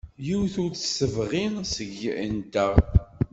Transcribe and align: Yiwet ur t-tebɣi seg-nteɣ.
Yiwet 0.25 0.55
ur 0.63 0.71
t-tebɣi 0.73 1.45
seg-nteɣ. 1.73 2.73